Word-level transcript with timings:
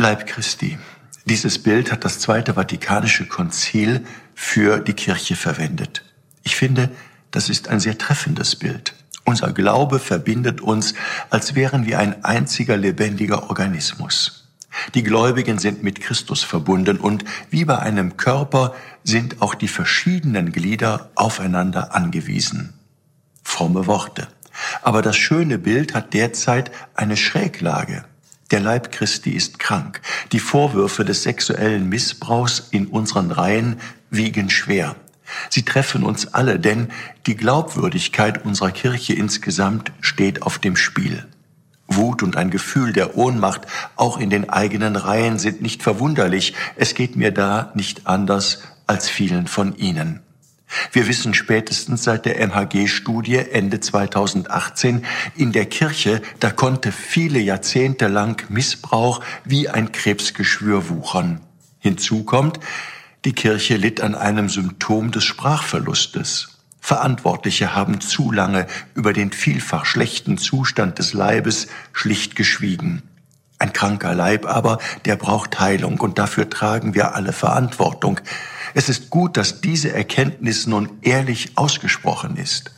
Leib 0.00 0.28
Christi. 0.28 0.78
Dieses 1.24 1.60
Bild 1.60 1.90
hat 1.90 2.04
das 2.04 2.20
Zweite 2.20 2.54
Vatikanische 2.54 3.26
Konzil 3.26 4.04
für 4.32 4.78
die 4.78 4.92
Kirche 4.92 5.34
verwendet. 5.34 6.04
Ich 6.44 6.54
finde, 6.54 6.88
das 7.32 7.48
ist 7.48 7.66
ein 7.66 7.80
sehr 7.80 7.98
treffendes 7.98 8.54
Bild. 8.54 8.94
Unser 9.24 9.52
Glaube 9.52 9.98
verbindet 9.98 10.60
uns, 10.60 10.94
als 11.30 11.56
wären 11.56 11.84
wir 11.84 11.98
ein 11.98 12.24
einziger 12.24 12.76
lebendiger 12.76 13.50
Organismus. 13.50 14.48
Die 14.94 15.02
Gläubigen 15.02 15.58
sind 15.58 15.82
mit 15.82 16.00
Christus 16.00 16.44
verbunden 16.44 16.98
und 16.98 17.24
wie 17.50 17.64
bei 17.64 17.80
einem 17.80 18.16
Körper 18.16 18.76
sind 19.02 19.42
auch 19.42 19.56
die 19.56 19.66
verschiedenen 19.66 20.52
Glieder 20.52 21.10
aufeinander 21.16 21.92
angewiesen. 21.96 22.74
Fromme 23.42 23.88
Worte. 23.88 24.28
Aber 24.80 25.02
das 25.02 25.16
schöne 25.16 25.58
Bild 25.58 25.94
hat 25.94 26.14
derzeit 26.14 26.70
eine 26.94 27.16
Schräglage. 27.16 28.04
Der 28.50 28.60
Leib 28.60 28.92
Christi 28.92 29.32
ist 29.32 29.58
krank. 29.58 30.00
Die 30.32 30.38
Vorwürfe 30.38 31.04
des 31.04 31.22
sexuellen 31.22 31.88
Missbrauchs 31.88 32.68
in 32.70 32.86
unseren 32.86 33.30
Reihen 33.30 33.76
wiegen 34.10 34.48
schwer. 34.48 34.96
Sie 35.50 35.64
treffen 35.64 36.02
uns 36.02 36.32
alle, 36.32 36.58
denn 36.58 36.88
die 37.26 37.36
Glaubwürdigkeit 37.36 38.44
unserer 38.46 38.70
Kirche 38.70 39.12
insgesamt 39.12 39.92
steht 40.00 40.42
auf 40.42 40.58
dem 40.58 40.76
Spiel. 40.76 41.26
Wut 41.88 42.22
und 42.22 42.36
ein 42.36 42.50
Gefühl 42.50 42.92
der 42.94 43.16
Ohnmacht 43.16 43.62
auch 43.96 44.18
in 44.18 44.30
den 44.30 44.48
eigenen 44.48 44.96
Reihen 44.96 45.38
sind 45.38 45.60
nicht 45.60 45.82
verwunderlich. 45.82 46.54
Es 46.76 46.94
geht 46.94 47.16
mir 47.16 47.32
da 47.32 47.72
nicht 47.74 48.06
anders 48.06 48.62
als 48.86 49.10
vielen 49.10 49.46
von 49.46 49.76
Ihnen. 49.76 50.20
Wir 50.92 51.06
wissen 51.06 51.34
spätestens 51.34 52.04
seit 52.04 52.24
der 52.24 52.40
MHG-Studie 52.40 53.36
Ende 53.36 53.80
2018, 53.80 55.04
in 55.36 55.52
der 55.52 55.66
Kirche, 55.66 56.22
da 56.40 56.50
konnte 56.50 56.92
viele 56.92 57.38
Jahrzehnte 57.38 58.08
lang 58.08 58.44
Missbrauch 58.48 59.20
wie 59.44 59.68
ein 59.68 59.92
Krebsgeschwür 59.92 60.88
wuchern. 60.88 61.40
Hinzu 61.78 62.24
kommt, 62.24 62.58
die 63.24 63.32
Kirche 63.32 63.76
litt 63.76 64.00
an 64.00 64.14
einem 64.14 64.48
Symptom 64.48 65.10
des 65.10 65.24
Sprachverlustes. 65.24 66.58
Verantwortliche 66.80 67.74
haben 67.74 68.00
zu 68.00 68.32
lange 68.32 68.66
über 68.94 69.12
den 69.12 69.32
vielfach 69.32 69.84
schlechten 69.84 70.38
Zustand 70.38 70.98
des 70.98 71.12
Leibes 71.12 71.66
schlicht 71.92 72.36
geschwiegen. 72.36 73.02
Ein 73.58 73.72
kranker 73.72 74.14
Leib 74.14 74.46
aber, 74.46 74.78
der 75.04 75.16
braucht 75.16 75.58
Heilung 75.58 76.00
und 76.00 76.18
dafür 76.18 76.48
tragen 76.48 76.94
wir 76.94 77.14
alle 77.14 77.32
Verantwortung. 77.32 78.20
Es 78.74 78.88
ist 78.88 79.10
gut, 79.10 79.36
dass 79.36 79.60
diese 79.60 79.92
Erkenntnis 79.92 80.66
nun 80.66 80.90
ehrlich 81.02 81.52
ausgesprochen 81.56 82.36
ist. 82.36 82.72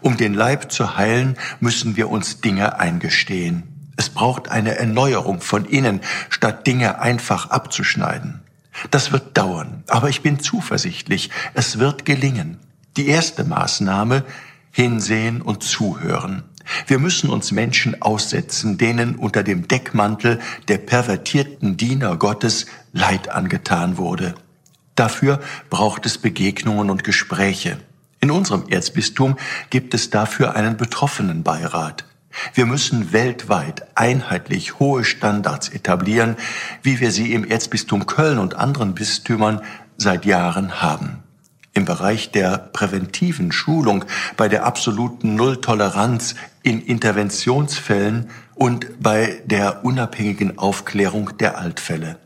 Um 0.00 0.16
den 0.16 0.34
Leib 0.34 0.72
zu 0.72 0.96
heilen, 0.96 1.36
müssen 1.60 1.96
wir 1.96 2.10
uns 2.10 2.40
Dinge 2.40 2.78
eingestehen. 2.78 3.92
Es 3.96 4.10
braucht 4.10 4.48
eine 4.48 4.76
Erneuerung 4.76 5.40
von 5.40 5.64
innen, 5.64 6.00
statt 6.28 6.66
Dinge 6.66 7.00
einfach 7.00 7.50
abzuschneiden. 7.50 8.42
Das 8.90 9.12
wird 9.12 9.36
dauern, 9.38 9.84
aber 9.88 10.10
ich 10.10 10.22
bin 10.22 10.38
zuversichtlich, 10.38 11.30
es 11.54 11.78
wird 11.78 12.04
gelingen. 12.04 12.58
Die 12.96 13.08
erste 13.08 13.44
Maßnahme, 13.44 14.24
hinsehen 14.70 15.40
und 15.40 15.62
zuhören. 15.62 16.44
Wir 16.86 16.98
müssen 16.98 17.30
uns 17.30 17.52
Menschen 17.52 18.02
aussetzen, 18.02 18.76
denen 18.76 19.16
unter 19.16 19.42
dem 19.42 19.68
Deckmantel 19.68 20.40
der 20.68 20.78
pervertierten 20.78 21.76
Diener 21.76 22.16
Gottes 22.16 22.66
Leid 22.92 23.30
angetan 23.30 23.96
wurde. 23.96 24.34
Dafür 24.96 25.40
braucht 25.70 26.06
es 26.06 26.18
Begegnungen 26.18 26.90
und 26.90 27.04
Gespräche. 27.04 27.78
In 28.20 28.30
unserem 28.30 28.66
Erzbistum 28.68 29.36
gibt 29.70 29.94
es 29.94 30.10
dafür 30.10 30.56
einen 30.56 30.76
Betroffenenbeirat. 30.76 32.04
Wir 32.54 32.66
müssen 32.66 33.12
weltweit 33.12 33.86
einheitlich 33.94 34.78
hohe 34.78 35.04
Standards 35.04 35.68
etablieren, 35.68 36.36
wie 36.82 37.00
wir 37.00 37.10
sie 37.10 37.32
im 37.32 37.44
Erzbistum 37.44 38.06
Köln 38.06 38.38
und 38.38 38.54
anderen 38.56 38.94
Bistümern 38.94 39.60
seit 39.96 40.24
Jahren 40.24 40.82
haben. 40.82 41.22
Im 41.72 41.84
Bereich 41.84 42.32
der 42.32 42.56
präventiven 42.56 43.52
Schulung, 43.52 44.06
bei 44.36 44.48
der 44.48 44.64
absoluten 44.64 45.34
Nulltoleranz 45.34 46.34
in 46.62 46.80
Interventionsfällen 46.80 48.30
und 48.54 49.02
bei 49.02 49.42
der 49.44 49.84
unabhängigen 49.84 50.58
Aufklärung 50.58 51.36
der 51.36 51.58
Altfälle. 51.58 52.18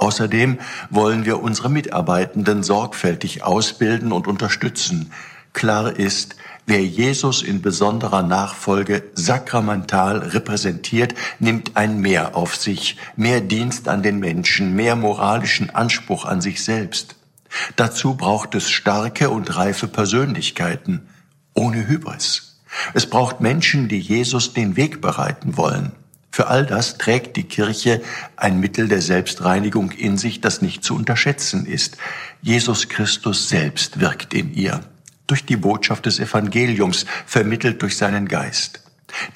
Außerdem 0.00 0.58
wollen 0.88 1.26
wir 1.26 1.42
unsere 1.42 1.68
Mitarbeitenden 1.68 2.62
sorgfältig 2.62 3.44
ausbilden 3.44 4.12
und 4.12 4.26
unterstützen. 4.26 5.12
Klar 5.52 5.96
ist, 5.96 6.36
Wer 6.66 6.84
Jesus 6.84 7.42
in 7.42 7.62
besonderer 7.62 8.22
Nachfolge 8.22 9.02
sakramental 9.14 10.18
repräsentiert, 10.18 11.14
nimmt 11.40 11.76
ein 11.76 11.98
Mehr 11.98 12.36
auf 12.36 12.54
sich, 12.54 12.96
mehr 13.16 13.40
Dienst 13.40 13.88
an 13.88 14.04
den 14.04 14.20
Menschen, 14.20 14.76
mehr 14.76 14.94
moralischen 14.94 15.70
Anspruch 15.70 16.26
an 16.26 16.40
sich 16.40 16.62
selbst. 16.62 17.16
Dazu 17.74 18.14
braucht 18.14 18.54
es 18.54 18.70
starke 18.70 19.30
und 19.30 19.56
reife 19.56 19.88
Persönlichkeiten, 19.88 21.08
ohne 21.54 21.88
Hybris. 21.88 22.60
Es 22.94 23.10
braucht 23.10 23.40
Menschen, 23.40 23.88
die 23.88 23.98
Jesus 23.98 24.52
den 24.52 24.76
Weg 24.76 25.00
bereiten 25.00 25.56
wollen. 25.56 25.90
Für 26.30 26.46
all 26.46 26.64
das 26.64 26.96
trägt 26.96 27.36
die 27.36 27.44
Kirche 27.44 28.00
ein 28.36 28.60
Mittel 28.60 28.88
der 28.88 29.02
Selbstreinigung 29.02 29.90
in 29.90 30.16
sich, 30.16 30.40
das 30.40 30.62
nicht 30.62 30.84
zu 30.84 30.94
unterschätzen 30.94 31.66
ist. 31.66 31.96
Jesus 32.40 32.88
Christus 32.88 33.48
selbst 33.48 34.00
wirkt 34.00 34.32
in 34.32 34.54
ihr 34.54 34.80
durch 35.26 35.44
die 35.44 35.56
Botschaft 35.56 36.06
des 36.06 36.18
Evangeliums, 36.18 37.06
vermittelt 37.24 37.82
durch 37.82 37.96
seinen 37.96 38.26
Geist. 38.26 38.82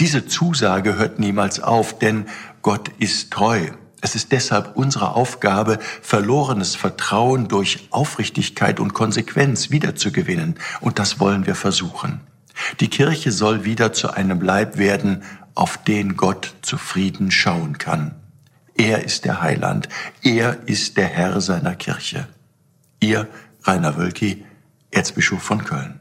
Diese 0.01 0.27
Zusage 0.27 0.97
hört 0.97 1.21
niemals 1.21 1.61
auf, 1.61 1.99
denn 1.99 2.27
Gott 2.63 2.91
ist 2.99 3.31
treu. 3.33 3.71
Es 4.01 4.15
ist 4.15 4.33
deshalb 4.33 4.77
unsere 4.77 5.15
Aufgabe, 5.15 5.79
verlorenes 6.03 6.75
Vertrauen 6.75 7.49
durch 7.49 7.89
Aufrichtigkeit 7.91 8.81
und 8.81 8.93
Konsequenz 8.93 9.71
wiederzugewinnen. 9.71 10.57
Und 10.81 10.99
das 10.99 11.21
wollen 11.21 11.47
wir 11.47 11.55
versuchen. 11.55 12.21
Die 12.81 12.89
Kirche 12.89 13.33
soll 13.33 13.65
wieder 13.65 13.93
zu 13.93 14.11
einem 14.11 14.41
Leib 14.41 14.79
werden, 14.79 15.23
auf 15.55 15.79
den 15.79 16.17
Gott 16.17 16.55
zufrieden 16.63 17.31
schauen 17.31 17.79
kann. 17.79 18.15
Er 18.75 19.05
ist 19.05 19.25
der 19.25 19.41
Heiland. 19.41 19.89
Er 20.23 20.67
ist 20.67 20.97
der 20.97 21.07
Herr 21.07 21.41
seiner 21.41 21.77
Kirche. 21.77 22.29
Ihr, 23.01 23.29
Rainer 23.63 23.97
Wölki, 23.97 24.45
Erzbischof 24.91 25.43
von 25.43 25.65
Köln. 25.65 26.01